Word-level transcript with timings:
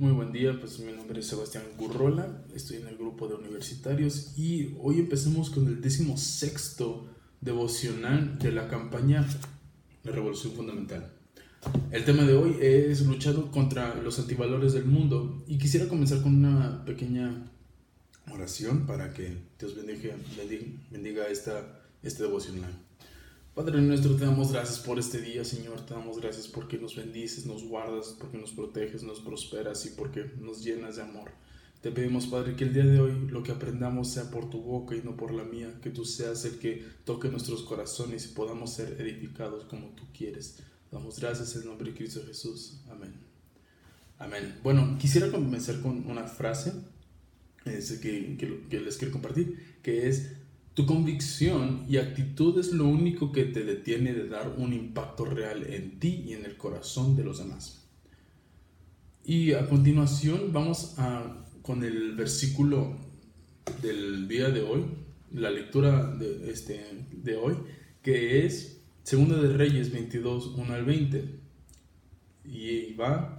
Muy 0.00 0.12
buen 0.12 0.32
día, 0.32 0.58
pues 0.58 0.78
mi 0.78 0.92
nombre 0.92 1.20
es 1.20 1.26
Sebastián 1.26 1.62
Gurrola, 1.76 2.42
estoy 2.54 2.78
en 2.78 2.88
el 2.88 2.96
grupo 2.96 3.28
de 3.28 3.34
universitarios 3.34 4.32
y 4.34 4.74
hoy 4.80 4.98
empecemos 4.98 5.50
con 5.50 5.66
el 5.66 5.82
décimo 5.82 6.16
sexto 6.16 7.06
devocional 7.42 8.38
de 8.38 8.50
la 8.50 8.66
campaña 8.66 9.28
de 10.02 10.10
Revolución 10.10 10.54
Fundamental. 10.54 11.12
El 11.90 12.06
tema 12.06 12.22
de 12.22 12.32
hoy 12.32 12.56
es 12.62 13.04
luchando 13.04 13.50
contra 13.50 13.94
los 13.96 14.18
antivalores 14.18 14.72
del 14.72 14.86
mundo 14.86 15.44
y 15.46 15.58
quisiera 15.58 15.86
comenzar 15.86 16.22
con 16.22 16.34
una 16.34 16.82
pequeña 16.86 17.52
oración 18.32 18.86
para 18.86 19.12
que 19.12 19.36
Dios 19.58 19.76
bendiga, 19.76 20.16
bendiga 20.90 21.28
esta, 21.28 21.82
este 22.02 22.22
devocional. 22.22 22.72
Padre 23.60 23.82
nuestro, 23.82 24.16
te 24.16 24.24
damos 24.24 24.52
gracias 24.52 24.78
por 24.78 24.98
este 24.98 25.20
día, 25.20 25.44
Señor. 25.44 25.84
Te 25.84 25.92
damos 25.92 26.18
gracias 26.18 26.48
porque 26.48 26.78
nos 26.78 26.96
bendices, 26.96 27.44
nos 27.44 27.62
guardas, 27.62 28.16
porque 28.18 28.38
nos 28.38 28.52
proteges, 28.52 29.02
nos 29.02 29.20
prosperas 29.20 29.84
y 29.84 29.90
porque 29.90 30.30
nos 30.40 30.64
llenas 30.64 30.96
de 30.96 31.02
amor. 31.02 31.30
Te 31.82 31.92
pedimos, 31.92 32.26
Padre, 32.26 32.56
que 32.56 32.64
el 32.64 32.72
día 32.72 32.86
de 32.86 32.98
hoy 32.98 33.28
lo 33.28 33.42
que 33.42 33.52
aprendamos 33.52 34.12
sea 34.12 34.30
por 34.30 34.48
tu 34.48 34.62
boca 34.62 34.96
y 34.96 35.02
no 35.02 35.14
por 35.14 35.34
la 35.34 35.44
mía, 35.44 35.78
que 35.82 35.90
tú 35.90 36.06
seas 36.06 36.46
el 36.46 36.58
que 36.58 36.86
toque 37.04 37.28
nuestros 37.28 37.62
corazones 37.62 38.24
y 38.24 38.28
podamos 38.28 38.72
ser 38.72 38.98
edificados 38.98 39.64
como 39.64 39.88
tú 39.88 40.04
quieres. 40.16 40.56
Damos 40.90 41.20
gracias 41.20 41.54
en 41.54 41.60
el 41.60 41.68
nombre 41.68 41.90
de 41.90 41.98
Cristo 41.98 42.22
Jesús. 42.26 42.80
Amén. 42.90 43.12
Amén. 44.18 44.58
Bueno, 44.62 44.96
quisiera 44.98 45.30
comenzar 45.30 45.82
con 45.82 46.06
una 46.06 46.24
frase 46.24 46.72
que, 47.62 48.36
que, 48.38 48.66
que 48.70 48.80
les 48.80 48.96
quiero 48.96 49.12
compartir, 49.12 49.76
que 49.82 50.08
es 50.08 50.30
tu 50.80 50.86
convicción 50.86 51.84
y 51.90 51.98
actitud 51.98 52.58
es 52.58 52.72
lo 52.72 52.86
único 52.86 53.32
que 53.32 53.44
te 53.44 53.64
detiene 53.64 54.14
de 54.14 54.28
dar 54.28 54.54
un 54.56 54.72
impacto 54.72 55.26
real 55.26 55.62
en 55.68 56.00
ti 56.00 56.24
y 56.26 56.32
en 56.32 56.46
el 56.46 56.56
corazón 56.56 57.16
de 57.16 57.24
los 57.24 57.36
demás. 57.36 57.86
Y 59.22 59.52
a 59.52 59.68
continuación 59.68 60.54
vamos 60.54 60.94
a, 60.96 61.44
con 61.60 61.84
el 61.84 62.14
versículo 62.14 62.96
del 63.82 64.26
día 64.26 64.48
de 64.48 64.62
hoy, 64.62 64.86
la 65.34 65.50
lectura 65.50 66.14
de, 66.16 66.50
este, 66.50 67.04
de 67.12 67.36
hoy, 67.36 67.56
que 68.02 68.46
es 68.46 68.80
2 69.10 69.42
de 69.42 69.52
Reyes 69.52 69.92
22, 69.92 70.54
1 70.56 70.72
al 70.72 70.84
20. 70.86 71.24
Y 72.46 72.94
va 72.94 73.36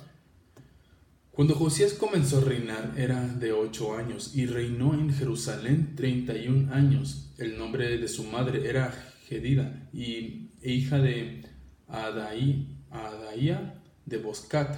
cuando 1.32 1.56
Josías 1.56 1.94
comenzó 1.94 2.40
a 2.40 2.42
reinar 2.42 2.94
era 2.98 3.26
de 3.26 3.54
ocho 3.54 3.96
años 3.96 4.36
y 4.36 4.46
reinó 4.46 4.94
en 4.94 5.14
Jerusalén 5.14 5.96
treinta 5.96 6.38
y 6.38 6.50
un 6.50 6.70
años. 6.74 7.31
El 7.42 7.58
nombre 7.58 7.98
de 7.98 8.08
su 8.08 8.24
madre 8.24 8.70
era 8.70 8.92
Gedida 9.28 9.90
y 9.92 10.52
e 10.62 10.74
hija 10.74 11.00
de 11.00 11.42
Adaía 11.88 13.82
de 14.06 14.18
Boscat. 14.18 14.78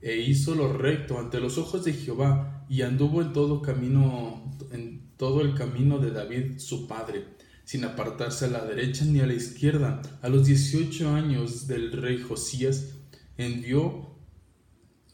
E 0.00 0.16
hizo 0.16 0.56
lo 0.56 0.72
recto 0.72 1.20
ante 1.20 1.38
los 1.38 1.58
ojos 1.58 1.84
de 1.84 1.92
Jehová 1.92 2.66
y 2.68 2.82
anduvo 2.82 3.22
en 3.22 3.32
todo 3.32 3.62
camino 3.62 4.50
en 4.72 5.12
todo 5.16 5.40
el 5.40 5.54
camino 5.54 6.00
de 6.00 6.10
David 6.10 6.58
su 6.58 6.88
padre, 6.88 7.28
sin 7.62 7.84
apartarse 7.84 8.46
a 8.46 8.48
la 8.48 8.64
derecha 8.64 9.04
ni 9.04 9.20
a 9.20 9.26
la 9.26 9.34
izquierda. 9.34 10.02
A 10.20 10.28
los 10.28 10.46
dieciocho 10.46 11.14
años 11.14 11.68
del 11.68 11.92
rey 11.92 12.20
Josías 12.20 12.96
envió 13.36 14.16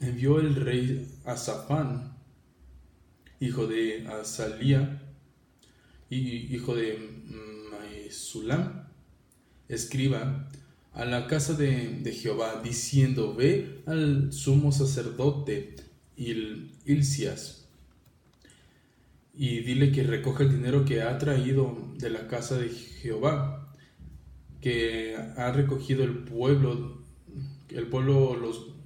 envió 0.01 0.41
el 0.41 0.55
rey 0.55 1.15
Azafán, 1.27 2.17
hijo 3.39 3.67
de 3.67 4.09
Azalía, 4.09 5.08
hijo 6.17 6.75
de 6.75 6.99
Maesulam, 7.71 8.89
escriba, 9.69 10.49
a 10.93 11.05
la 11.05 11.27
casa 11.27 11.55
de, 11.55 12.13
Jehová, 12.13 12.61
diciendo, 12.63 13.35
ve 13.35 13.83
al 13.87 14.33
sumo 14.33 14.73
sacerdote 14.73 15.77
Il, 16.17 16.73
Ilcias, 16.87 17.69
y 19.33 19.61
dile 19.61 19.93
que 19.93 20.03
recoja 20.03 20.43
el 20.43 20.51
dinero 20.51 20.85
que 20.85 21.03
ha 21.03 21.17
traído 21.19 21.93
de 21.99 22.11
la 22.11 22.27
casa 22.27 22.59
de 22.59 22.71
Jehová, 22.71 23.73
que 24.61 25.15
ha 25.37 25.53
recogido 25.53 26.03
el 26.03 26.25
pueblo, 26.25 27.05
el 27.69 27.87
pueblo 27.87 28.35
los 28.35 28.78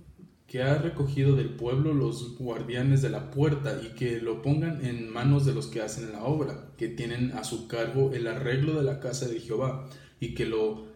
que 0.53 0.63
ha 0.63 0.77
recogido 0.77 1.35
del 1.35 1.49
pueblo 1.49 1.95
los 1.95 2.37
guardianes 2.37 3.01
de 3.01 3.09
la 3.09 3.31
puerta 3.31 3.81
y 3.83 3.95
que 3.95 4.21
lo 4.21 4.43
pongan 4.43 4.85
en 4.85 5.09
manos 5.09 5.47
de 5.47 5.55
los 5.55 5.69
que 5.69 5.81
hacen 5.81 6.13
la 6.13 6.25
obra, 6.25 6.75
que 6.77 6.89
tienen 6.89 7.33
a 7.33 7.43
su 7.43 7.69
cargo 7.69 8.13
el 8.13 8.27
arreglo 8.27 8.75
de 8.75 8.83
la 8.83 9.01
casa 9.01 9.27
de 9.29 9.41
Jehová 9.41 9.89
y 10.21 10.35
que 10.35 10.45
lo 10.45 10.89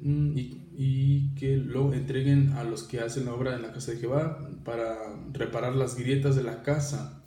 mm, 0.00 0.38
y, 0.38 1.34
que 1.34 1.56
lo 1.56 1.92
entreguen 1.92 2.52
a 2.52 2.62
los 2.62 2.84
que 2.84 3.00
hacen 3.00 3.24
la 3.24 3.34
obra 3.34 3.56
en 3.56 3.62
la 3.62 3.72
casa 3.72 3.90
de 3.90 3.98
Jehová 3.98 4.48
para 4.64 5.16
reparar 5.32 5.74
las 5.74 5.96
grietas 5.96 6.36
de 6.36 6.44
la 6.44 6.62
casa, 6.62 7.24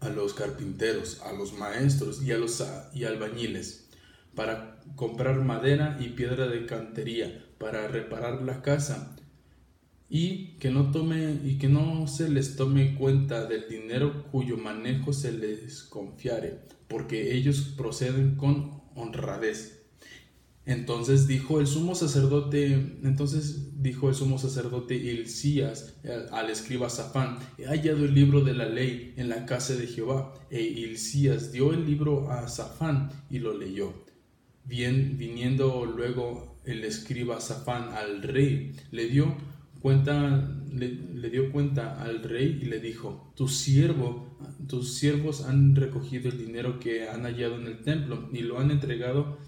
a 0.00 0.10
los 0.10 0.34
carpinteros, 0.34 1.22
a 1.22 1.32
los 1.32 1.54
maestros 1.54 2.22
y 2.22 2.32
a 2.32 2.36
los 2.36 2.62
y 2.92 3.04
albañiles, 3.04 3.88
para 4.34 4.80
comprar 4.96 5.40
madera 5.40 5.96
y 5.98 6.10
piedra 6.10 6.46
de 6.46 6.66
cantería, 6.66 7.42
para 7.56 7.88
reparar 7.88 8.42
la 8.42 8.60
casa 8.60 9.14
y 10.10 10.56
que 10.58 10.70
no 10.70 10.90
tome 10.90 11.38
y 11.44 11.58
que 11.58 11.68
no 11.68 12.06
se 12.06 12.28
les 12.28 12.56
tome 12.56 12.94
cuenta 12.94 13.46
del 13.46 13.68
dinero 13.68 14.24
cuyo 14.30 14.56
manejo 14.56 15.12
se 15.12 15.32
les 15.32 15.82
confiare, 15.82 16.60
porque 16.88 17.34
ellos 17.34 17.74
proceden 17.76 18.36
con 18.36 18.82
honradez. 18.94 19.78
Entonces 20.64 21.26
dijo 21.26 21.60
el 21.60 21.66
sumo 21.66 21.94
sacerdote, 21.94 22.74
entonces 23.02 23.82
dijo 23.82 24.10
el 24.10 24.14
sumo 24.14 24.38
sacerdote 24.38 24.96
Hilcías 24.96 25.94
al 26.30 26.50
escriba 26.50 26.90
Safán, 26.90 27.38
he 27.56 27.64
hallado 27.64 28.04
el 28.04 28.14
libro 28.14 28.42
de 28.42 28.52
la 28.52 28.68
ley 28.68 29.14
en 29.16 29.30
la 29.30 29.46
casa 29.46 29.74
de 29.76 29.86
Jehová. 29.86 30.34
E 30.50 30.60
Hilcías 30.60 31.52
dio 31.52 31.72
el 31.72 31.86
libro 31.86 32.30
a 32.30 32.48
Safán 32.48 33.10
y 33.30 33.38
lo 33.38 33.56
leyó. 33.56 33.94
Bien, 34.64 35.16
viniendo 35.16 35.86
luego 35.86 36.60
el 36.66 36.84
escriba 36.84 37.40
Safán 37.40 37.94
al 37.94 38.20
rey, 38.20 38.76
le 38.90 39.08
dio 39.08 39.34
cuenta, 39.80 40.50
le, 40.72 41.30
dio 41.30 41.52
cuenta 41.52 42.02
al 42.02 42.22
rey 42.22 42.58
y 42.62 42.66
le 42.66 42.80
dijo, 42.80 43.32
tu 43.36 43.48
siervo, 43.48 44.36
tus 44.66 44.94
siervos 44.94 45.44
han 45.44 45.76
recogido 45.76 46.30
el 46.30 46.38
dinero 46.38 46.78
que 46.78 47.08
han 47.08 47.22
hallado 47.22 47.56
en 47.56 47.66
el 47.66 47.82
templo 47.82 48.28
y 48.32 48.40
lo 48.40 48.58
han 48.58 48.70
entregado 48.70 49.38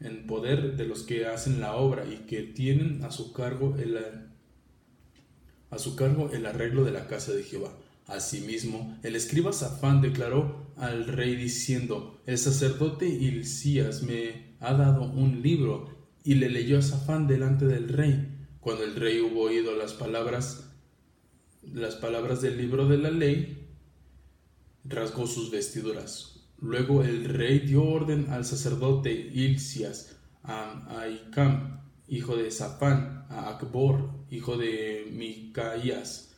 en 0.00 0.26
poder 0.26 0.76
de 0.76 0.86
los 0.86 1.02
que 1.02 1.26
hacen 1.26 1.60
la 1.60 1.76
obra 1.76 2.04
y 2.06 2.26
que 2.26 2.42
tienen 2.42 3.04
a 3.04 3.10
su 3.10 3.32
cargo 3.32 3.76
el, 3.76 3.98
a 5.70 5.78
su 5.78 5.96
cargo 5.96 6.30
el 6.32 6.46
arreglo 6.46 6.84
de 6.84 6.92
la 6.92 7.06
casa 7.06 7.32
de 7.32 7.44
Jehová. 7.44 7.72
Asimismo, 8.06 8.98
el 9.02 9.14
escriba 9.14 9.52
Safán 9.52 10.00
declaró 10.00 10.72
al 10.76 11.06
rey 11.06 11.36
diciendo, 11.36 12.20
el 12.26 12.36
sacerdote 12.36 13.08
Hilcías 13.08 14.02
me 14.02 14.56
ha 14.60 14.74
dado 14.74 15.04
un 15.04 15.40
libro 15.40 15.88
y 16.24 16.34
le 16.34 16.48
leyó 16.48 16.78
a 16.78 16.82
Safán 16.82 17.26
delante 17.26 17.66
del 17.66 17.88
rey. 17.88 18.31
Cuando 18.62 18.84
el 18.84 18.94
rey 18.94 19.20
hubo 19.20 19.40
oído 19.42 19.74
las 19.74 19.92
palabras, 19.92 20.70
las 21.64 21.96
palabras 21.96 22.40
del 22.42 22.56
libro 22.56 22.86
de 22.86 22.96
la 22.96 23.10
ley, 23.10 23.68
rasgó 24.84 25.26
sus 25.26 25.50
vestiduras. 25.50 26.46
Luego 26.60 27.02
el 27.02 27.24
rey 27.24 27.58
dio 27.58 27.82
orden 27.82 28.30
al 28.30 28.44
sacerdote 28.44 29.10
Ilcias, 29.12 30.16
a 30.44 31.00
Aicam, 31.00 31.80
hijo 32.06 32.36
de 32.36 32.52
Safán, 32.52 33.26
a 33.30 33.48
Akbor, 33.48 34.10
hijo 34.30 34.56
de 34.56 35.08
Micaías, 35.10 36.36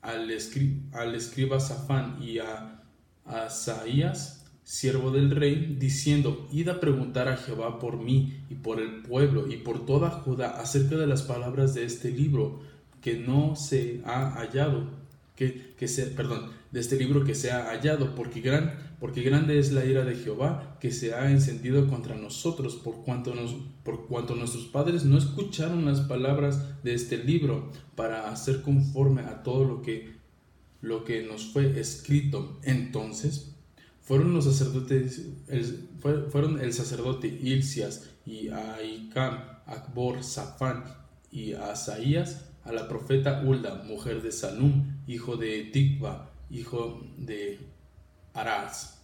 al, 0.00 0.32
escriba 0.32 1.60
Safán 1.60 2.20
y 2.20 2.40
a 2.40 2.82
Asaías, 3.24 4.41
siervo 4.64 5.10
del 5.10 5.30
rey, 5.30 5.76
diciendo, 5.78 6.48
Id 6.52 6.68
a 6.68 6.80
preguntar 6.80 7.28
a 7.28 7.36
Jehová 7.36 7.78
por 7.78 7.98
mí 7.98 8.44
y 8.48 8.54
por 8.54 8.80
el 8.80 9.02
pueblo 9.02 9.50
y 9.50 9.56
por 9.56 9.84
toda 9.84 10.10
Judá 10.10 10.60
acerca 10.60 10.96
de 10.96 11.06
las 11.06 11.22
palabras 11.22 11.74
de 11.74 11.84
este 11.84 12.10
libro 12.10 12.60
que 13.00 13.18
no 13.18 13.56
se 13.56 14.00
ha 14.04 14.30
hallado, 14.30 14.88
que, 15.34 15.74
que 15.76 15.88
se, 15.88 16.06
perdón, 16.06 16.50
de 16.70 16.80
este 16.80 16.96
libro 16.96 17.24
que 17.24 17.34
se 17.34 17.50
ha 17.50 17.70
hallado, 17.70 18.14
porque, 18.14 18.40
gran, 18.40 18.78
porque 18.98 19.22
grande 19.22 19.58
es 19.58 19.72
la 19.72 19.84
ira 19.84 20.04
de 20.04 20.16
Jehová 20.16 20.78
que 20.80 20.90
se 20.90 21.14
ha 21.14 21.30
encendido 21.30 21.86
contra 21.88 22.14
nosotros, 22.16 22.76
por 22.76 23.02
cuanto, 23.04 23.34
nos, 23.34 23.54
por 23.84 24.06
cuanto 24.06 24.34
nuestros 24.34 24.64
padres 24.66 25.04
no 25.04 25.18
escucharon 25.18 25.84
las 25.84 26.00
palabras 26.00 26.82
de 26.82 26.94
este 26.94 27.18
libro 27.18 27.70
para 27.94 28.30
hacer 28.30 28.62
conforme 28.62 29.22
a 29.22 29.42
todo 29.42 29.64
lo 29.64 29.82
que, 29.82 30.14
lo 30.80 31.04
que 31.04 31.22
nos 31.24 31.52
fue 31.52 31.78
escrito. 31.78 32.58
Entonces, 32.62 33.51
fueron 34.02 34.34
los 34.34 34.44
sacerdotes, 34.44 35.22
el, 35.48 35.88
fueron 36.30 36.60
el 36.60 36.72
sacerdote 36.72 37.28
Ilcias 37.28 38.10
y 38.26 38.48
Aicam, 38.48 39.38
Akbor, 39.66 40.22
Safán 40.22 40.84
y 41.30 41.52
Asaías 41.54 42.48
a 42.64 42.72
la 42.72 42.88
profeta 42.88 43.42
Ulda, 43.44 43.82
mujer 43.84 44.22
de 44.22 44.32
Salum, 44.32 45.02
hijo 45.06 45.36
de 45.36 45.64
Tikva, 45.64 46.30
hijo 46.50 47.00
de 47.16 47.60
Araz. 48.34 48.98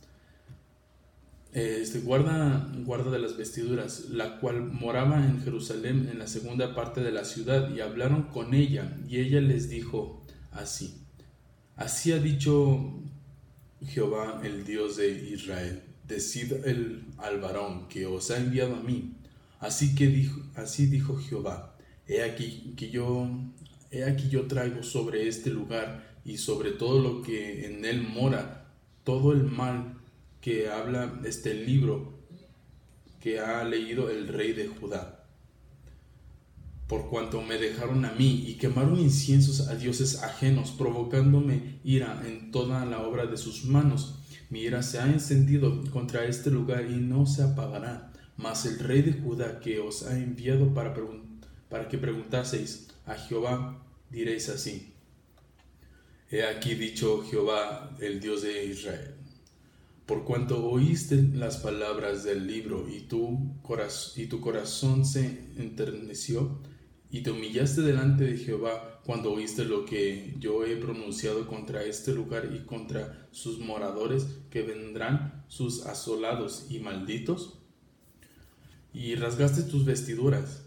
Este, 1.53 2.00
guarda, 2.00 2.71
guarda 2.85 3.11
de 3.11 3.19
las 3.19 3.37
vestiduras, 3.37 4.11
la 4.11 4.39
cual 4.39 4.71
moraba 4.71 5.25
en 5.25 5.43
Jerusalén 5.43 6.09
en 6.12 6.19
la 6.19 6.27
segunda 6.27 6.75
parte 6.75 7.00
de 7.00 7.11
la 7.11 7.25
ciudad, 7.25 7.75
y 7.75 7.81
hablaron 7.81 8.25
con 8.25 8.55
ella, 8.55 8.97
y 9.09 9.19
ella 9.19 9.41
les 9.41 9.69
dijo, 9.69 10.23
así. 10.53 11.03
Así 11.75 12.12
ha 12.12 12.19
dicho 12.19 13.00
Jehová, 13.87 14.41
el 14.45 14.65
Dios 14.65 14.97
de 14.97 15.11
Israel. 15.11 15.83
Decid 16.07 16.53
el, 16.65 17.05
al 17.19 17.41
varón 17.41 17.89
que 17.89 18.07
os 18.07 18.31
ha 18.31 18.39
enviado 18.39 18.77
a 18.77 18.81
mí. 18.81 19.15
Así 19.61 19.95
que 19.95 20.07
dijo, 20.07 20.41
así 20.55 20.87
dijo 20.87 21.17
Jehová. 21.17 21.77
He 22.07 22.23
aquí 22.23 22.75
que 22.77 22.91
yo, 22.91 23.29
he 23.91 24.05
aquí 24.05 24.29
yo 24.29 24.47
traigo 24.47 24.83
sobre 24.83 25.29
este 25.29 25.51
lugar 25.51 26.19
y 26.25 26.39
sobre 26.39 26.71
todo 26.73 27.01
lo 27.01 27.23
que 27.23 27.67
en 27.67 27.85
él 27.85 28.03
mora, 28.03 28.73
todo 29.05 29.33
el 29.33 29.43
mal 29.45 29.99
que 30.41 30.69
habla 30.69 31.21
este 31.25 31.55
libro 31.55 32.19
que 33.21 33.41
ha 33.41 33.65
leído 33.65 34.11
el 34.11 34.29
rey 34.29 34.53
de 34.53 34.69
Judá 34.69 35.18
por 36.88 37.11
cuanto 37.11 37.43
me 37.43 37.58
dejaron 37.58 38.06
a 38.06 38.12
mí 38.12 38.44
y 38.49 38.55
quemaron 38.55 38.99
inciensos 38.99 39.69
a 39.69 39.76
dioses 39.76 40.23
ajenos, 40.23 40.70
provocándome 40.70 41.81
ira 41.85 42.23
en 42.26 42.50
toda 42.50 42.87
la 42.87 43.02
obra 43.06 43.26
de 43.26 43.37
sus 43.37 43.67
manos. 43.67 44.19
Mi 44.49 44.62
ira 44.62 44.82
se 44.82 44.99
ha 44.99 45.06
encendido 45.06 45.85
contra 45.90 46.25
este 46.25 46.50
lugar 46.50 46.90
y 46.90 46.96
no 46.96 47.26
se 47.26 47.43
apagará. 47.43 48.11
Mas 48.38 48.64
el 48.64 48.79
rey 48.79 49.02
de 49.02 49.12
Judá 49.12 49.61
que 49.61 49.81
os 49.81 50.06
ha 50.06 50.19
enviado 50.19 50.73
para, 50.73 50.94
que 51.88 51.99
preguntaseis 51.99 52.88
a 53.05 53.17
Jehová, 53.17 53.85
diréis 54.11 54.49
así. 54.49 54.94
He 56.31 56.43
aquí 56.44 56.75
dicho 56.75 57.23
Jehová, 57.31 57.94
el 58.00 58.19
Dios 58.19 58.43
de 58.43 58.64
Israel. 58.64 59.14
Por 60.06 60.25
cuanto 60.25 60.67
oíste 60.67 61.17
las 61.35 61.58
palabras 61.58 62.25
del 62.25 62.46
libro 62.46 62.88
y 62.88 63.00
tu, 63.00 63.52
y 64.17 64.26
tu 64.26 64.40
corazón 64.40 65.05
se 65.05 65.26
enterneció, 65.58 66.58
y 67.11 67.23
te 67.23 67.31
humillaste 67.31 67.81
delante 67.83 68.25
de 68.25 68.37
Jehová 68.37 69.01
cuando 69.05 69.33
oíste 69.33 69.65
lo 69.65 69.87
que 69.87 70.35
yo 70.39 70.65
he 70.65 70.77
pronunciado 70.77 71.47
contra 71.47 71.83
este 71.83 72.13
lugar 72.13 72.51
y 72.55 72.67
contra 72.67 73.29
sus 73.31 73.59
moradores 73.59 74.27
que 74.51 74.63
vendrán 74.63 75.45
sus 75.49 75.87
asolados 75.87 76.67
y 76.69 76.81
malditos. 76.81 77.59
Y 78.93 79.15
rasgaste 79.15 79.63
tus 79.63 79.87
vestiduras 79.87 80.65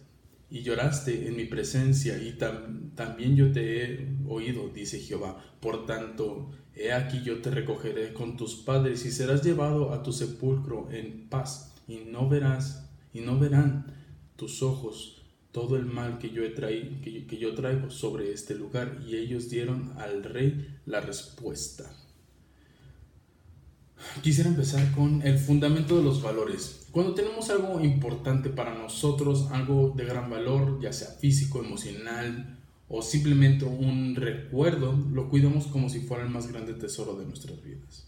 y 0.49 0.63
lloraste 0.63 1.27
en 1.27 1.35
mi 1.35 1.45
presencia 1.45 2.17
y 2.17 2.37
también 2.95 3.35
yo 3.35 3.51
te 3.51 3.83
he 3.83 4.07
oído, 4.27 4.69
dice 4.69 4.99
Jehová. 4.99 5.43
Por 5.59 5.85
tanto, 5.85 6.51
he 6.75 6.91
aquí 6.91 7.21
yo 7.23 7.41
te 7.41 7.51
recogeré 7.51 8.13
con 8.13 8.35
tus 8.35 8.55
padres 8.55 9.05
y 9.05 9.11
serás 9.11 9.43
llevado 9.43 9.93
a 9.93 10.01
tu 10.01 10.11
sepulcro 10.11 10.89
en 10.91 11.29
paz 11.29 11.75
y 11.87 11.97
no 11.97 12.27
verás 12.27 12.89
y 13.13 13.21
no 13.21 13.37
verán 13.37 13.93
tus 14.35 14.63
ojos 14.63 15.20
todo 15.51 15.75
el 15.75 15.85
mal 15.85 16.17
que 16.17 16.29
yo, 16.29 16.43
he 16.43 16.49
traído, 16.49 17.01
que, 17.01 17.37
yo 17.37 17.53
traigo 17.53 17.89
sobre 17.89 18.31
este 18.31 18.55
lugar. 18.55 19.01
Y 19.05 19.15
ellos 19.15 19.49
dieron 19.49 19.93
al 19.97 20.23
rey 20.23 20.77
la 20.85 21.01
respuesta. 21.01 21.91
Quisiera 24.23 24.49
empezar 24.49 24.91
con 24.93 25.21
el 25.21 25.37
fundamento 25.37 25.97
de 25.97 26.03
los 26.03 26.21
valores. 26.21 26.87
Cuando 26.91 27.13
tenemos 27.13 27.49
algo 27.49 27.79
importante 27.81 28.49
para 28.49 28.73
nosotros, 28.73 29.47
algo 29.51 29.93
de 29.95 30.05
gran 30.05 30.29
valor, 30.29 30.79
ya 30.81 30.91
sea 30.91 31.09
físico, 31.09 31.59
emocional 31.59 32.57
o 32.87 33.01
simplemente 33.01 33.63
un 33.63 34.15
recuerdo, 34.15 34.91
lo 35.13 35.29
cuidamos 35.29 35.67
como 35.67 35.89
si 35.89 36.01
fuera 36.01 36.23
el 36.23 36.29
más 36.29 36.51
grande 36.51 36.73
tesoro 36.73 37.15
de 37.15 37.25
nuestras 37.25 37.63
vidas. 37.63 38.07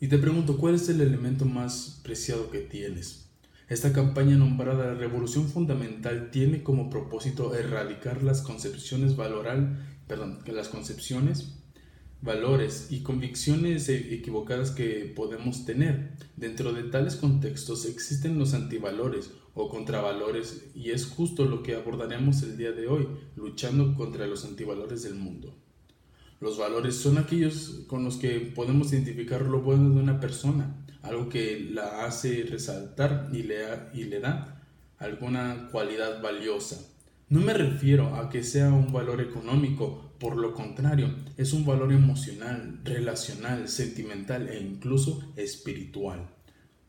Y 0.00 0.08
te 0.08 0.18
pregunto, 0.18 0.56
¿cuál 0.56 0.76
es 0.76 0.88
el 0.88 1.00
elemento 1.00 1.44
más 1.44 2.00
preciado 2.02 2.50
que 2.50 2.60
tienes? 2.60 3.23
Esta 3.66 3.94
campaña 3.94 4.36
nombrada 4.36 4.92
Revolución 4.92 5.48
Fundamental 5.48 6.30
tiene 6.30 6.62
como 6.62 6.90
propósito 6.90 7.54
erradicar 7.54 8.22
las 8.22 8.42
concepciones 8.42 9.16
valoral, 9.16 9.78
perdón, 10.06 10.40
las 10.46 10.68
concepciones, 10.68 11.62
valores 12.20 12.88
y 12.90 13.02
convicciones 13.02 13.88
e-, 13.88 14.14
equivocadas 14.14 14.70
que 14.70 15.10
podemos 15.16 15.64
tener. 15.64 16.12
Dentro 16.36 16.74
de 16.74 16.82
tales 16.84 17.16
contextos 17.16 17.86
existen 17.86 18.38
los 18.38 18.52
antivalores 18.52 19.30
o 19.54 19.70
contravalores 19.70 20.66
y 20.74 20.90
es 20.90 21.06
justo 21.06 21.46
lo 21.46 21.62
que 21.62 21.74
abordaremos 21.74 22.42
el 22.42 22.58
día 22.58 22.72
de 22.72 22.86
hoy, 22.86 23.08
luchando 23.34 23.94
contra 23.94 24.26
los 24.26 24.44
antivalores 24.44 25.04
del 25.04 25.14
mundo. 25.14 25.63
Los 26.40 26.58
valores 26.58 26.96
son 26.96 27.18
aquellos 27.18 27.84
con 27.86 28.04
los 28.04 28.16
que 28.16 28.40
podemos 28.40 28.92
identificar 28.92 29.42
lo 29.42 29.60
bueno 29.60 29.90
de 29.90 30.00
una 30.00 30.20
persona, 30.20 30.84
algo 31.02 31.28
que 31.28 31.68
la 31.70 32.04
hace 32.04 32.44
resaltar 32.48 33.28
y 33.32 33.42
le, 33.42 33.64
y 33.94 34.04
le 34.04 34.20
da 34.20 34.62
alguna 34.98 35.68
cualidad 35.70 36.22
valiosa. 36.22 36.80
No 37.28 37.40
me 37.40 37.54
refiero 37.54 38.16
a 38.16 38.28
que 38.28 38.42
sea 38.42 38.72
un 38.72 38.92
valor 38.92 39.20
económico, 39.20 40.12
por 40.18 40.36
lo 40.36 40.52
contrario, 40.52 41.14
es 41.36 41.52
un 41.52 41.64
valor 41.64 41.92
emocional, 41.92 42.80
relacional, 42.84 43.68
sentimental 43.68 44.48
e 44.48 44.60
incluso 44.60 45.32
espiritual. 45.36 46.28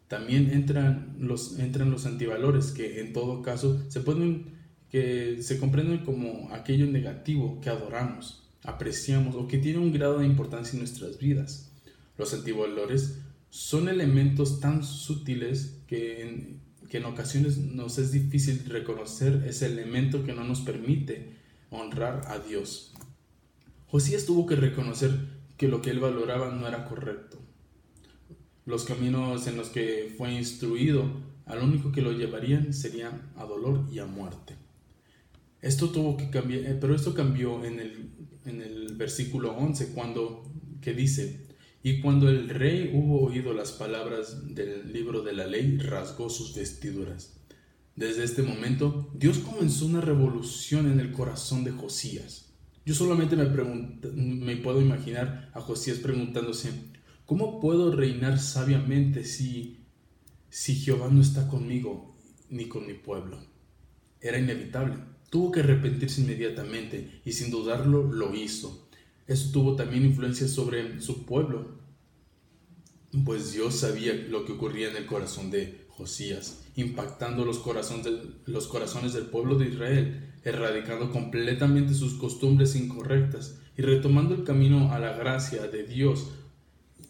También 0.07 0.51
entran 0.51 1.15
los, 1.19 1.57
entran 1.57 1.89
los 1.89 2.05
antivalores 2.05 2.71
que 2.71 2.99
en 2.99 3.13
todo 3.13 3.41
caso 3.41 3.83
se 3.89 4.01
pueden 4.01 4.55
que 4.89 5.41
se 5.41 5.59
comprenden 5.59 6.05
como 6.05 6.53
aquello 6.53 6.85
negativo 6.85 7.59
que 7.59 7.69
adoramos, 7.69 8.44
apreciamos 8.65 9.35
o 9.35 9.47
que 9.47 9.57
tiene 9.57 9.79
un 9.79 9.91
grado 9.91 10.19
de 10.19 10.25
importancia 10.25 10.73
en 10.73 10.79
nuestras 10.79 11.17
vidas. 11.17 11.71
Los 12.17 12.33
antivalores 12.33 13.19
son 13.49 13.87
elementos 13.87 14.59
tan 14.59 14.83
sutiles 14.83 15.77
que 15.87 16.23
en, 16.23 16.61
que 16.89 16.97
en 16.97 17.05
ocasiones 17.05 17.57
nos 17.57 17.97
es 17.97 18.11
difícil 18.11 18.65
reconocer 18.65 19.43
ese 19.47 19.67
elemento 19.67 20.23
que 20.23 20.33
no 20.33 20.43
nos 20.43 20.61
permite 20.61 21.35
honrar 21.69 22.23
a 22.27 22.39
Dios. 22.39 22.93
Josías 23.87 24.25
tuvo 24.25 24.45
que 24.45 24.55
reconocer 24.55 25.11
que 25.57 25.67
lo 25.67 25.81
que 25.81 25.91
él 25.91 25.99
valoraba 25.99 26.51
no 26.51 26.67
era 26.67 26.85
correcto. 26.85 27.37
Los 28.65 28.83
caminos 28.83 29.47
en 29.47 29.57
los 29.57 29.69
que 29.69 30.13
fue 30.17 30.33
instruido, 30.33 31.05
al 31.45 31.61
único 31.61 31.91
que 31.91 32.01
lo 32.01 32.11
llevarían 32.11 32.73
serían 32.73 33.31
a 33.35 33.45
dolor 33.45 33.85
y 33.91 33.99
a 33.99 34.05
muerte. 34.05 34.55
Esto 35.61 35.89
tuvo 35.89 36.17
que 36.17 36.29
cambiar, 36.29 36.65
eh, 36.65 36.77
pero 36.79 36.95
esto 36.95 37.13
cambió 37.13 37.63
en 37.63 37.79
el, 37.79 38.09
en 38.45 38.61
el 38.61 38.95
versículo 38.95 39.55
11, 39.57 39.93
cuando 39.93 40.43
que 40.81 40.93
dice, 40.93 41.45
y 41.83 42.01
cuando 42.01 42.29
el 42.29 42.49
rey 42.49 42.91
hubo 42.93 43.21
oído 43.21 43.53
las 43.53 43.71
palabras 43.71 44.55
del 44.55 44.91
libro 44.91 45.21
de 45.21 45.33
la 45.33 45.45
ley, 45.45 45.77
rasgó 45.77 46.29
sus 46.29 46.55
vestiduras. 46.55 47.37
Desde 47.95 48.23
este 48.23 48.41
momento, 48.41 49.11
Dios 49.13 49.37
comenzó 49.39 49.85
una 49.85 50.01
revolución 50.01 50.91
en 50.91 50.99
el 50.99 51.11
corazón 51.11 51.63
de 51.63 51.71
Josías. 51.71 52.53
Yo 52.85 52.93
solamente 52.93 53.35
me, 53.35 53.45
me 53.45 54.57
puedo 54.57 54.81
imaginar 54.81 55.51
a 55.53 55.61
Josías 55.61 55.99
preguntándose, 55.99 56.71
¿cómo 57.25 57.59
puedo 57.59 57.95
reinar 57.95 58.39
sabiamente 58.39 59.23
si, 59.23 59.85
si 60.49 60.75
Jehová 60.75 61.09
no 61.11 61.21
está 61.21 61.47
conmigo 61.47 62.17
ni 62.49 62.67
con 62.67 62.85
mi 62.85 62.93
pueblo? 62.93 63.39
Era 64.21 64.39
inevitable. 64.39 65.14
Tuvo 65.35 65.51
que 65.51 65.59
arrepentirse 65.59 66.21
inmediatamente 66.21 67.19
y 67.25 67.33
sin 67.33 67.51
dudarlo 67.51 68.03
lo 68.03 68.33
hizo. 68.33 68.87
Eso 69.27 69.51
tuvo 69.51 69.75
también 69.75 70.05
influencia 70.05 70.47
sobre 70.47 71.01
su 71.01 71.25
pueblo, 71.25 71.75
pues 73.25 73.51
Dios 73.51 73.75
sabía 73.75 74.13
lo 74.13 74.45
que 74.45 74.53
ocurría 74.53 74.89
en 74.89 74.95
el 74.95 75.05
corazón 75.05 75.51
de 75.51 75.87
Josías, 75.89 76.63
impactando 76.77 77.43
los 77.43 77.59
corazones, 77.59 78.07
los 78.45 78.67
corazones 78.67 79.11
del 79.11 79.25
pueblo 79.25 79.57
de 79.57 79.67
Israel, 79.67 80.33
erradicando 80.45 81.11
completamente 81.11 81.93
sus 81.95 82.13
costumbres 82.13 82.73
incorrectas 82.77 83.59
y 83.77 83.81
retomando 83.81 84.35
el 84.35 84.45
camino 84.45 84.93
a 84.93 84.99
la 84.99 85.17
gracia 85.17 85.67
de 85.67 85.83
Dios, 85.83 86.29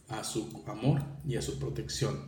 a 0.08 0.24
su 0.24 0.64
amor 0.66 1.04
y 1.28 1.36
a 1.36 1.44
su 1.44 1.60
protección. 1.60 2.22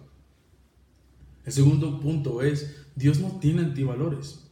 El 1.44 1.54
segundo 1.54 2.00
punto 2.00 2.44
es, 2.44 2.86
Dios 2.96 3.18
no 3.18 3.40
tiene 3.40 3.64
antivalores. 3.64 4.44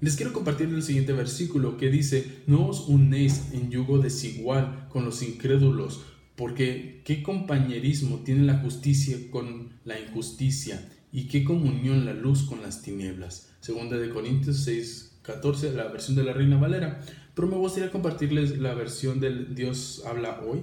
Les 0.00 0.16
quiero 0.16 0.32
compartir 0.32 0.68
el 0.70 0.82
siguiente 0.82 1.12
versículo 1.12 1.76
que 1.76 1.90
dice, 1.90 2.42
no 2.46 2.68
os 2.68 2.88
unéis 2.88 3.52
en 3.52 3.70
yugo 3.70 3.98
desigual 3.98 4.88
con 4.88 5.04
los 5.04 5.22
incrédulos, 5.22 6.00
porque 6.36 7.02
qué 7.04 7.22
compañerismo 7.22 8.20
tiene 8.20 8.44
la 8.44 8.60
justicia 8.60 9.18
con 9.30 9.74
la 9.84 10.00
injusticia 10.00 10.90
y 11.12 11.28
qué 11.28 11.44
comunión 11.44 12.06
la 12.06 12.14
luz 12.14 12.44
con 12.44 12.62
las 12.62 12.80
tinieblas. 12.80 13.50
Segunda 13.60 13.98
de 13.98 14.08
Corintios 14.08 14.64
6, 14.64 15.18
14, 15.20 15.72
la 15.72 15.88
versión 15.88 16.16
de 16.16 16.24
la 16.24 16.32
Reina 16.32 16.56
Valera. 16.56 17.04
Pero 17.34 17.48
me 17.48 17.56
gustaría 17.56 17.90
compartirles 17.90 18.58
la 18.58 18.72
versión 18.72 19.20
del 19.20 19.54
Dios 19.54 20.02
habla 20.06 20.40
hoy, 20.40 20.62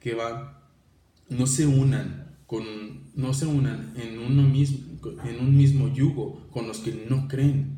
que 0.00 0.14
va, 0.14 0.70
no 1.30 1.46
se 1.46 1.66
unan 1.66 2.36
con, 2.46 2.64
no 3.14 3.32
se 3.32 3.46
unan 3.46 3.94
en 3.96 4.18
uno 4.18 4.42
mismo, 4.42 5.00
en 5.24 5.40
un 5.40 5.56
mismo 5.56 5.88
yugo 5.94 6.46
con 6.50 6.68
los 6.68 6.80
que 6.80 7.06
no 7.08 7.26
creen 7.26 7.75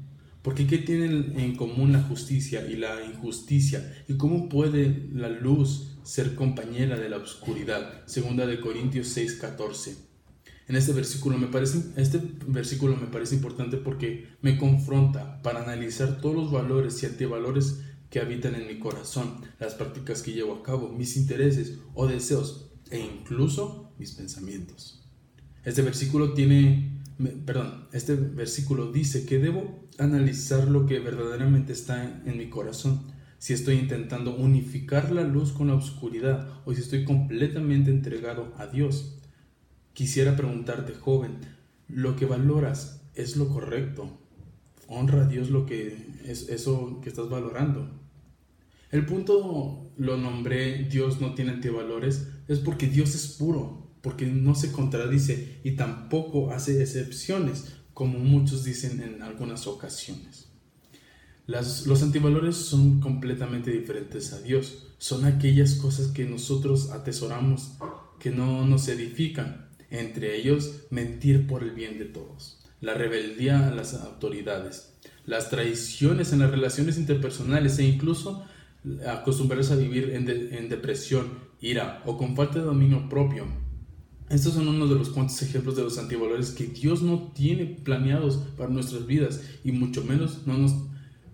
porque 0.48 0.66
¿qué 0.66 0.78
tienen 0.78 1.38
en 1.38 1.56
común 1.56 1.92
la 1.92 2.00
justicia 2.00 2.66
y 2.66 2.76
la 2.76 3.04
injusticia? 3.04 4.02
¿Y 4.08 4.16
cómo 4.16 4.48
puede 4.48 5.06
la 5.12 5.28
luz 5.28 5.98
ser 6.04 6.34
compañera 6.36 6.98
de 6.98 7.10
la 7.10 7.18
oscuridad? 7.18 8.06
Segunda 8.06 8.46
de 8.46 8.58
Corintios 8.58 9.14
6:14. 9.14 9.98
En 10.66 10.76
este 10.76 10.94
versículo 10.94 11.36
me 11.36 11.48
parece 11.48 11.82
este 11.98 12.22
versículo 12.46 12.96
me 12.96 13.08
parece 13.08 13.34
importante 13.34 13.76
porque 13.76 14.28
me 14.40 14.56
confronta 14.56 15.42
para 15.42 15.62
analizar 15.62 16.18
todos 16.22 16.36
los 16.36 16.50
valores 16.50 17.02
y 17.02 17.06
antivalores 17.06 17.82
que 18.08 18.18
habitan 18.18 18.54
en 18.54 18.68
mi 18.68 18.78
corazón, 18.78 19.42
las 19.60 19.74
prácticas 19.74 20.22
que 20.22 20.32
llevo 20.32 20.54
a 20.54 20.62
cabo, 20.62 20.88
mis 20.88 21.18
intereses 21.18 21.78
o 21.92 22.06
deseos 22.06 22.70
e 22.90 22.98
incluso 22.98 23.92
mis 23.98 24.12
pensamientos. 24.12 25.06
Este 25.62 25.82
versículo 25.82 26.32
tiene, 26.32 26.97
perdón, 27.44 27.88
este 27.92 28.14
versículo 28.14 28.92
dice 28.92 29.26
que 29.26 29.38
debo 29.38 29.88
analizar 29.98 30.68
lo 30.68 30.86
que 30.86 31.00
verdaderamente 31.00 31.72
está 31.72 32.22
en 32.24 32.38
mi 32.38 32.48
corazón, 32.48 33.02
si 33.38 33.52
estoy 33.52 33.76
intentando 33.76 34.34
unificar 34.36 35.10
la 35.12 35.22
luz 35.22 35.52
con 35.52 35.68
la 35.68 35.74
oscuridad 35.74 36.48
o 36.64 36.74
si 36.74 36.80
estoy 36.80 37.04
completamente 37.04 37.90
entregado 37.90 38.52
a 38.56 38.66
Dios. 38.66 39.18
Quisiera 39.92 40.36
preguntarte, 40.36 40.94
joven, 40.94 41.38
¿lo 41.88 42.16
que 42.16 42.26
valoras 42.26 43.02
es 43.14 43.36
lo 43.36 43.48
correcto? 43.48 44.18
honra 44.88 45.22
a 45.22 45.26
Dios 45.26 45.50
lo 45.50 45.66
que 45.66 46.06
es 46.24 46.48
eso 46.48 46.98
que 47.02 47.10
estás 47.10 47.28
valorando. 47.28 47.88
El 48.90 49.04
punto 49.04 49.90
lo 49.96 50.16
nombré 50.16 50.84
Dios 50.84 51.20
no 51.20 51.34
tiene 51.34 51.52
antivalores 51.52 52.26
es 52.48 52.58
porque 52.58 52.86
Dios 52.86 53.14
es 53.14 53.36
puro, 53.38 53.87
porque 54.02 54.26
no 54.26 54.54
se 54.54 54.72
contradice 54.72 55.60
y 55.64 55.72
tampoco 55.72 56.52
hace 56.52 56.82
excepciones, 56.82 57.76
como 57.94 58.18
muchos 58.18 58.64
dicen 58.64 59.00
en 59.00 59.22
algunas 59.22 59.66
ocasiones. 59.66 60.48
los 61.46 62.02
antivalores 62.02 62.56
son 62.56 63.00
completamente 63.00 63.70
diferentes 63.70 64.32
a 64.32 64.40
Dios. 64.40 64.86
Son 64.98 65.24
aquellas 65.24 65.74
cosas 65.74 66.08
que 66.08 66.24
nosotros 66.24 66.90
atesoramos, 66.90 67.72
que 68.18 68.30
no 68.30 68.66
nos 68.66 68.88
edifican. 68.88 69.68
Entre 69.90 70.36
ellos, 70.36 70.86
mentir 70.90 71.46
por 71.46 71.62
el 71.62 71.70
bien 71.70 71.98
de 71.98 72.04
todos 72.04 72.58
la 72.80 72.94
rebeldía 72.94 73.68
a 73.68 73.70
las 73.70 73.94
autoridades, 73.94 74.94
las 75.26 75.50
traiciones 75.50 76.32
en 76.32 76.40
las 76.40 76.50
relaciones 76.50 76.96
interpersonales 76.98 77.78
e 77.78 77.84
incluso 77.84 78.46
acostumbrarse 79.06 79.72
a 79.72 79.76
vivir 79.76 80.10
en, 80.10 80.68
depresión, 80.68 81.48
ira 81.60 82.02
o 82.06 82.16
con 82.16 82.36
falta 82.36 82.60
de 82.60 82.64
dominio 82.64 83.08
propio. 83.08 83.46
Estos 84.30 84.54
son 84.54 84.68
unos 84.68 84.90
de 84.90 84.96
los 84.96 85.08
cuantos 85.08 85.40
ejemplos 85.42 85.76
de 85.76 85.84
los 85.84 85.98
antivalores 85.98 86.50
que 86.50 86.66
Dios 86.66 87.02
no 87.02 87.32
tiene 87.34 87.64
planeados 87.66 88.36
para 88.56 88.70
nuestras 88.70 89.06
vidas 89.06 89.40
y 89.64 89.72
mucho 89.72 90.04
menos 90.04 90.46
no 90.46 90.58
nos 90.58 90.74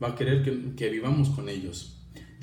va 0.03 0.11
a 0.11 0.15
querer 0.15 0.75
que 0.77 0.89
vivamos 0.91 1.31
con 1.31 1.49
ellos. 1.49 1.95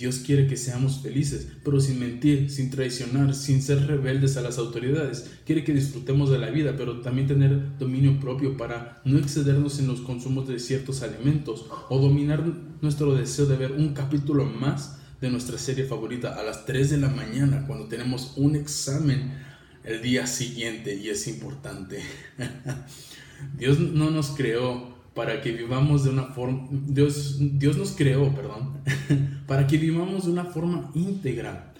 Dios 0.02 0.24
quiere 0.26 0.48
que 0.48 0.58
seamos 0.58 1.02
felices, 1.02 1.48
pero 1.64 1.80
sin 1.80 2.00
mentir, 2.00 2.50
sin 2.50 2.72
traicionar, 2.72 3.36
sin 3.36 3.62
ser 3.62 3.86
rebeldes 3.86 4.36
a 4.36 4.42
las 4.42 4.58
autoridades. 4.58 5.30
Quiere 5.46 5.64
que 5.64 5.76
disfrutemos 5.76 6.32
de 6.32 6.40
la 6.40 6.50
vida, 6.50 6.74
pero 6.76 7.02
también 7.02 7.28
tener 7.28 7.78
dominio 7.78 8.20
propio 8.20 8.58
para 8.58 9.00
no 9.06 9.20
excedernos 9.20 9.78
en 9.78 9.88
los 9.88 10.02
consumos 10.02 10.48
de 10.48 10.60
ciertos 10.60 11.04
alimentos 11.04 11.68
o 11.90 12.00
dominar 12.00 12.44
nuestro 12.82 13.14
deseo 13.14 13.46
de 13.46 13.58
ver 13.58 13.74
un 13.74 13.94
capítulo 13.94 14.44
más 14.44 14.98
de 15.22 15.30
nuestra 15.30 15.60
serie 15.60 15.86
favorita 15.86 16.34
a 16.34 16.42
las 16.42 16.66
3 16.66 16.90
de 16.90 16.98
la 16.98 17.10
mañana 17.10 17.68
cuando 17.68 17.86
tenemos 17.86 18.34
un 18.38 18.56
examen 18.56 19.51
el 19.84 20.02
día 20.02 20.28
siguiente 20.28 20.96
y 20.96 21.10
es 21.10 21.28
importante. 21.28 22.02
Dios 23.58 23.80
no 23.80 24.12
nos 24.12 24.30
creó 24.30 24.92
para 25.14 25.42
que 25.42 25.52
vivamos 25.52 26.04
de 26.04 26.12
una 26.12 26.26
forma, 26.26 26.68
Dios, 26.72 27.38
Dios 27.40 27.78
nos 27.78 27.92
creó, 27.92 28.34
perdón, 28.34 28.78
para 29.48 29.68
que 29.68 29.78
vivamos 29.78 30.26
de 30.26 30.32
una 30.32 30.46
forma 30.46 30.90
íntegra, 30.94 31.74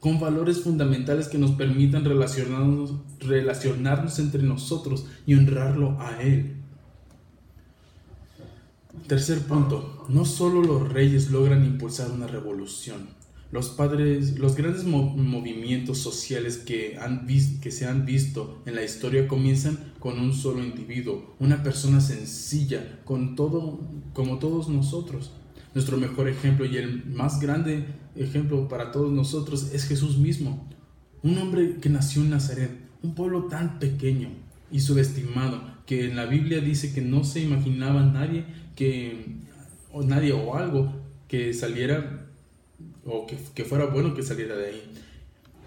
con 0.00 0.20
valores 0.20 0.60
fundamentales 0.60 1.28
que 1.28 1.38
nos 1.38 1.52
permitan 1.52 2.04
relacionarnos, 2.04 2.94
relacionarnos 3.20 4.18
entre 4.18 4.42
nosotros 4.42 5.06
y 5.24 5.34
honrarlo 5.34 5.98
a 6.00 6.20
Él. 6.20 6.56
Tercer 9.06 9.40
punto, 9.40 10.04
no 10.08 10.24
solo 10.24 10.62
los 10.62 10.92
reyes 10.92 11.30
logran 11.30 11.64
impulsar 11.64 12.10
una 12.10 12.26
revolución, 12.26 13.08
los 13.54 13.68
padres, 13.68 14.36
los 14.36 14.56
grandes 14.56 14.82
movimientos 14.82 15.98
sociales 15.98 16.58
que, 16.58 16.98
han 17.00 17.24
que 17.62 17.70
se 17.70 17.86
han 17.86 18.04
visto 18.04 18.60
en 18.66 18.74
la 18.74 18.82
historia 18.82 19.28
comienzan 19.28 19.78
con 20.00 20.18
un 20.18 20.34
solo 20.34 20.64
individuo, 20.64 21.36
una 21.38 21.62
persona 21.62 22.00
sencilla, 22.00 22.98
con 23.04 23.36
todo, 23.36 23.78
como 24.12 24.40
todos 24.40 24.68
nosotros. 24.68 25.30
Nuestro 25.72 25.98
mejor 25.98 26.28
ejemplo 26.28 26.66
y 26.66 26.78
el 26.78 27.06
más 27.06 27.38
grande 27.38 27.84
ejemplo 28.16 28.66
para 28.66 28.90
todos 28.90 29.12
nosotros 29.12 29.70
es 29.72 29.86
Jesús 29.86 30.18
mismo, 30.18 30.68
un 31.22 31.38
hombre 31.38 31.76
que 31.80 31.90
nació 31.90 32.22
en 32.22 32.30
Nazaret, 32.30 32.72
un 33.04 33.14
pueblo 33.14 33.44
tan 33.44 33.78
pequeño 33.78 34.30
y 34.72 34.80
subestimado 34.80 35.62
que 35.86 36.06
en 36.06 36.16
la 36.16 36.26
Biblia 36.26 36.58
dice 36.58 36.92
que 36.92 37.02
no 37.02 37.22
se 37.22 37.38
imaginaba 37.38 38.02
nadie 38.02 38.46
que 38.74 39.36
o 39.92 40.02
nadie 40.02 40.32
o 40.32 40.56
algo 40.56 40.92
que 41.28 41.54
saliera 41.54 42.23
o 43.04 43.26
que, 43.26 43.64
fuera 43.64 43.86
bueno 43.86 44.14
que 44.14 44.22
saliera 44.22 44.56
de 44.56 44.66
ahí. 44.66 44.82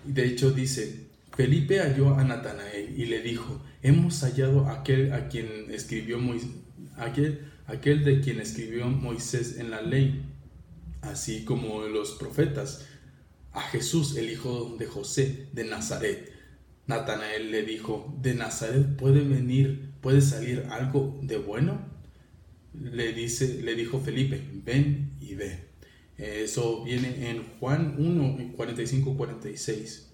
De 0.06 0.26
hecho 0.26 0.52
dice, 0.52 1.08
Felipe 1.36 1.80
halló 1.80 2.16
a 2.16 2.24
Natanael 2.24 3.00
y 3.00 3.06
le 3.06 3.22
dijo, 3.22 3.62
hemos 3.82 4.22
hallado 4.22 4.68
aquel 4.68 5.14
a 5.14 5.28
quien 5.28 5.70
escribió 5.70 6.20
Moisés, 6.20 6.50
aquel, 6.98 7.52
aquel 7.66 8.04
de 8.04 8.22
quien 8.22 8.40
escribió 8.40 8.88
Moisés 8.88 9.58
en 9.58 9.72
la 9.72 9.82
ley, 9.82 10.24
así 11.02 11.44
como 11.44 11.82
los 11.84 12.12
profetas, 12.12 12.88
a 13.54 13.62
Jesús, 13.62 14.16
el 14.18 14.30
hijo 14.30 14.76
de 14.78 14.86
José 14.86 15.48
de 15.54 15.64
Nazaret. 15.64 16.32
Natanael 16.86 17.52
le 17.52 17.64
dijo, 17.64 18.16
¿de 18.22 18.34
Nazaret 18.34 18.96
puede 18.96 19.22
venir, 19.22 19.92
puede 20.02 20.22
salir 20.22 20.66
algo 20.70 21.20
de 21.22 21.38
bueno? 21.38 21.82
Le, 22.74 23.12
dice, 23.14 23.62
le 23.62 23.76
dijo 23.76 24.00
Felipe, 24.00 24.42
ven 24.64 25.12
y 25.20 25.36
ve. 25.36 25.67
Eso 26.18 26.84
viene 26.84 27.30
en 27.30 27.44
Juan 27.60 27.96
1, 27.98 28.56
45-46. 28.58 30.08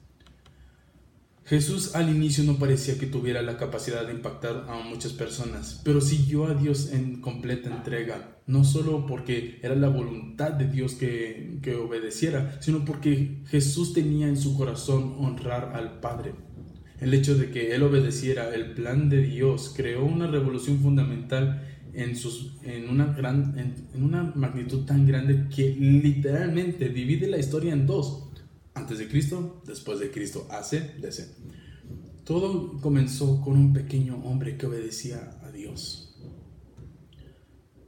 Jesús 1.45 1.93
al 1.95 2.10
inicio 2.10 2.43
no 2.45 2.57
parecía 2.57 2.98
que 2.98 3.05
tuviera 3.05 3.41
la 3.41 3.57
capacidad 3.57 4.05
de 4.05 4.13
impactar 4.13 4.65
a 4.69 4.77
muchas 4.79 5.12
personas, 5.12 5.81
pero 5.83 6.00
siguió 6.00 6.45
a 6.45 6.53
Dios 6.53 6.91
en 6.93 7.19
completa 7.19 7.69
entrega, 7.69 8.38
no 8.48 8.63
solo 8.63 9.05
porque 9.05 9.60
era 9.62 9.75
la 9.75 9.89
voluntad 9.89 10.51
de 10.53 10.69
Dios 10.69 10.93
que, 10.93 11.60
que 11.62 11.75
obedeciera, 11.75 12.57
sino 12.62 12.86
porque 12.86 13.41
Jesús 13.48 13.93
tenía 13.93 14.27
en 14.27 14.38
su 14.38 14.57
corazón 14.57 15.15
honrar 15.19 15.74
al 15.75 16.00
Padre. 16.00 16.33
El 17.01 17.13
hecho 17.13 17.36
de 17.36 17.51
que 17.51 17.75
él 17.75 17.83
obedeciera 17.83 18.55
el 18.55 18.74
plan 18.74 19.10
de 19.10 19.22
Dios 19.24 19.74
creó 19.75 20.05
una 20.05 20.27
revolución 20.27 20.79
fundamental 20.79 21.62
en, 21.93 22.15
sus, 22.15 22.53
en, 22.63 22.89
una 22.89 23.13
gran, 23.13 23.57
en, 23.57 24.03
una 24.03 24.23
magnitud 24.35 24.85
tan 24.85 25.05
grande 25.05 25.47
que 25.53 25.75
literalmente 25.75 26.89
divide 26.89 27.27
la 27.27 27.38
historia 27.38 27.73
en 27.73 27.85
dos. 27.85 28.29
Antes 28.73 28.97
de 28.97 29.07
Cristo, 29.07 29.62
después 29.65 30.00
de 30.00 30.09
Cristo, 30.09 30.47
AC, 30.50 31.00
DC. 31.00 31.27
Todo 32.23 32.79
comenzó 32.81 33.39
con 33.41 33.57
un 33.57 33.73
pequeño 33.73 34.17
hombre 34.23 34.57
que 34.57 34.65
obedecía 34.65 35.38
a 35.43 35.51
Dios. 35.51 36.15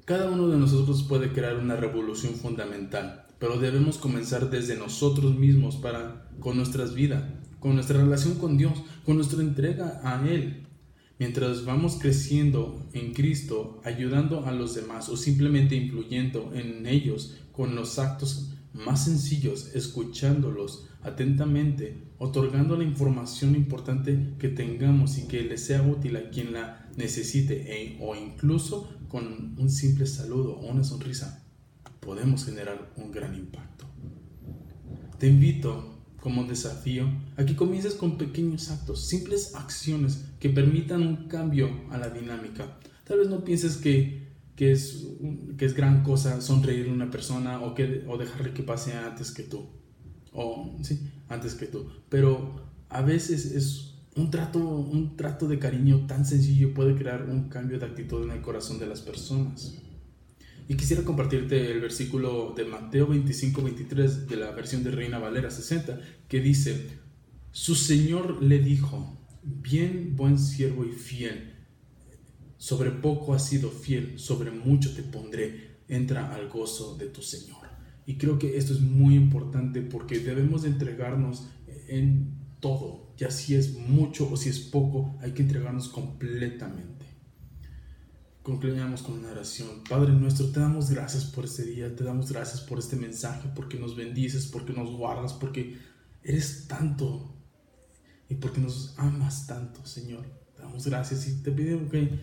Cada 0.06 0.30
uno 0.30 0.48
de 0.50 0.58
nosotros 0.58 1.02
puede 1.04 1.32
crear 1.32 1.58
una 1.58 1.76
revolución 1.76 2.36
fundamental, 2.36 3.26
pero 3.40 3.58
debemos 3.58 3.98
comenzar 3.98 4.52
desde 4.52 4.78
nosotros 4.78 5.36
mismos 5.36 5.78
para 5.78 6.30
con 6.40 6.58
nuestras 6.58 6.94
vidas, 6.94 7.24
con 7.60 7.74
nuestra 7.74 7.98
relación 7.98 8.36
con 8.36 8.58
Dios, 8.58 8.84
con 9.04 9.16
nuestra 9.16 9.42
entrega 9.42 10.02
a 10.04 10.28
Él, 10.30 10.65
Mientras 11.18 11.64
vamos 11.64 11.98
creciendo 12.00 12.86
en 12.94 13.14
Cristo, 13.14 13.80
ayudando 13.86 14.46
a 14.46 14.52
los 14.52 14.76
demás 14.76 15.08
o 15.08 15.16
simplemente 15.16 15.76
influyendo 15.76 16.52
en 16.54 16.86
ellos 16.86 17.38
con 17.54 17.76
los 17.76 18.00
actos 18.00 18.52
más 18.74 19.06
sencillos, 19.06 19.74
escuchándolos 19.74 20.90
atentamente, 21.02 22.04
otorgando 22.18 22.76
la 22.76 22.84
información 22.84 23.56
importante 23.56 24.34
que 24.40 24.50
tengamos 24.50 25.18
y 25.18 25.28
que 25.28 25.44
les 25.44 25.64
sea 25.64 25.82
útil 25.82 26.18
a 26.18 26.30
quien 26.30 26.52
la 26.52 26.90
necesite 26.98 27.82
e, 27.82 27.98
o 28.02 28.16
incluso 28.16 28.90
con 29.08 29.56
un 29.58 29.70
simple 29.70 30.08
saludo 30.08 30.56
o 30.56 30.68
una 30.68 30.84
sonrisa, 30.84 31.46
podemos 32.02 32.46
generar 32.46 32.92
un 32.98 33.12
gran 33.12 33.36
impacto. 33.36 33.86
Te 35.18 35.28
invito 35.28 35.95
como 36.26 36.44
desafío 36.44 37.08
a 37.38 37.46
que 37.46 37.56
comiences 37.56 37.94
con 37.94 38.18
pequeños 38.18 38.72
actos, 38.72 39.08
simples 39.08 39.54
acciones 39.54 40.26
que 40.40 40.50
permitan 40.50 41.04
un 41.04 41.28
cambio 41.28 41.70
a 41.92 42.00
la 42.00 42.10
dinámica. 42.10 42.80
Tal 43.04 43.20
vez 43.20 43.30
no 43.30 43.46
pienses 43.46 43.78
que, 43.78 44.34
que, 44.56 44.72
es, 44.72 45.06
que 45.56 45.66
es 45.66 45.76
gran 45.76 46.02
cosa 46.02 46.42
sonreírle 46.42 46.90
a 46.90 46.96
una 46.96 47.12
persona 47.12 47.62
o, 47.62 47.76
que, 47.76 48.04
o 48.08 48.18
dejarle 48.18 48.54
que 48.54 48.64
pase 48.64 48.94
antes 48.94 49.30
que 49.30 49.44
tú. 49.44 49.68
O, 50.34 50.76
sí, 50.82 51.00
antes 51.30 51.54
que 51.54 51.68
tú. 51.68 51.92
Pero 52.10 52.56
a 52.90 53.04
veces 53.04 53.46
es 53.46 53.94
un 54.16 54.32
trato, 54.32 54.58
un 54.58 55.16
trato 55.16 55.48
de 55.48 55.60
cariño 55.60 56.08
tan 56.08 56.26
sencillo 56.26 56.74
puede 56.74 56.96
crear 56.96 57.30
un 57.30 57.50
cambio 57.50 57.78
de 57.78 57.86
actitud 57.86 58.24
en 58.24 58.32
el 58.32 58.42
corazón 58.42 58.80
de 58.80 58.88
las 58.88 59.02
personas. 59.02 59.80
Y 60.68 60.76
quisiera 60.76 61.04
compartirte 61.04 61.72
el 61.72 61.80
versículo 61.80 62.54
de 62.56 62.66
Mateo 62.66 63.08
25, 63.08 63.62
23 63.62 64.28
de 64.28 64.36
la 64.36 64.52
versión 64.52 64.84
de 64.84 64.92
Reina 64.92 65.20
Valera 65.20 65.52
60, 65.52 66.00
que 66.28 66.40
dice, 66.40 66.90
su 67.52 67.76
Señor 67.76 68.42
le 68.42 68.60
dijo, 68.60 69.16
bien 69.44 70.16
buen 70.16 70.40
siervo 70.40 70.84
y 70.84 70.92
fiel, 70.92 71.54
sobre 72.58 72.90
poco 72.90 73.36
has 73.36 73.48
sido 73.48 73.70
fiel, 73.70 74.18
sobre 74.18 74.50
mucho 74.50 74.96
te 74.96 75.04
pondré, 75.04 75.78
entra 75.88 76.34
al 76.34 76.50
gozo 76.50 76.98
de 76.98 77.08
tu 77.08 77.22
Señor. 77.22 77.68
Y 78.08 78.16
creo 78.16 78.40
que 78.40 78.58
esto 78.58 78.74
es 78.74 78.82
muy 78.82 79.16
importante 79.16 79.82
porque 79.82 80.20
debemos 80.20 80.64
de 80.64 80.70
entregarnos 80.70 81.48
en 81.88 82.40
todo, 82.60 83.14
ya 83.18 83.30
si 83.30 83.54
es 83.54 83.78
mucho 83.78 84.32
o 84.32 84.36
si 84.36 84.50
es 84.50 84.60
poco, 84.60 85.16
hay 85.22 85.34
que 85.34 85.44
entregarnos 85.44 85.90
completamente. 85.90 87.05
Concluyamos 88.46 89.02
con 89.02 89.16
una 89.16 89.32
oración. 89.32 89.82
Padre 89.90 90.14
nuestro, 90.14 90.52
te 90.52 90.60
damos 90.60 90.92
gracias 90.92 91.26
por 91.26 91.46
este 91.46 91.64
día, 91.64 91.96
te 91.96 92.04
damos 92.04 92.32
gracias 92.32 92.62
por 92.62 92.78
este 92.78 92.96
mensaje, 92.96 93.50
porque 93.56 93.80
nos 93.80 93.96
bendices, 93.96 94.46
porque 94.46 94.72
nos 94.72 94.92
guardas, 94.92 95.34
porque 95.34 95.80
eres 96.22 96.68
tanto 96.68 97.34
y 98.30 98.36
porque 98.36 98.62
nos 98.62 98.94
amas 99.00 99.48
tanto, 99.48 99.84
Señor. 99.84 100.28
Te 100.56 100.62
damos 100.62 100.86
gracias 100.86 101.28
y 101.28 101.42
te 101.42 101.52
pido 101.52 101.90
que, 101.90 102.20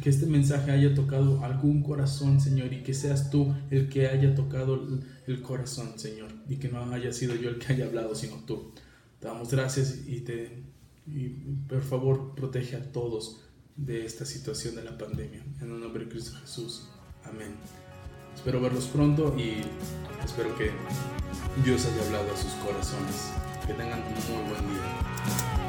que 0.00 0.10
este 0.10 0.26
mensaje 0.26 0.70
haya 0.70 0.94
tocado 0.94 1.42
algún 1.42 1.82
corazón, 1.82 2.40
Señor, 2.40 2.72
y 2.72 2.84
que 2.84 2.94
seas 2.94 3.28
tú 3.28 3.52
el 3.72 3.88
que 3.88 4.06
haya 4.06 4.32
tocado 4.36 4.80
el 5.26 5.42
corazón, 5.42 5.98
Señor, 5.98 6.30
y 6.48 6.54
que 6.58 6.68
no 6.68 6.84
haya 6.92 7.12
sido 7.12 7.34
yo 7.34 7.50
el 7.50 7.58
que 7.58 7.72
haya 7.72 7.86
hablado, 7.86 8.14
sino 8.14 8.36
tú. 8.46 8.70
Te 9.18 9.26
damos 9.26 9.50
gracias 9.50 10.02
y, 10.06 10.20
te, 10.20 10.62
y 11.08 11.30
por 11.68 11.82
favor 11.82 12.36
protege 12.36 12.76
a 12.76 12.92
todos 12.92 13.43
de 13.76 14.06
esta 14.06 14.24
situación 14.24 14.76
de 14.76 14.84
la 14.84 14.96
pandemia. 14.96 15.44
En 15.60 15.70
el 15.70 15.80
nombre 15.80 16.04
de 16.04 16.10
Cristo 16.10 16.36
Jesús. 16.40 16.88
Amén. 17.24 17.54
Espero 18.34 18.60
verlos 18.60 18.86
pronto 18.86 19.34
y 19.38 19.62
espero 20.24 20.56
que 20.56 20.70
Dios 21.64 21.86
haya 21.86 22.06
hablado 22.06 22.32
a 22.32 22.36
sus 22.36 22.52
corazones. 22.54 23.30
Que 23.66 23.72
tengan 23.74 24.00
un 24.00 24.12
muy 24.12 24.50
buen 24.50 24.74
día. 24.74 25.63